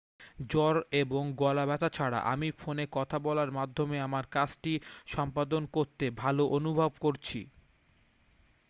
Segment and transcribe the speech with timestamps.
[0.49, 4.73] """জ্বর এবং গলা ব্যথা ছাড়া আমি ফোনে কথা বলার মাধ্যমে আমার কাজটি
[5.07, 7.39] সম্পাদন করতে ভালো অনুভব করছি।